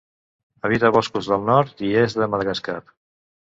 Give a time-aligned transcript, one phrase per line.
[0.69, 2.81] Habita boscos del nord i est de Madagascar.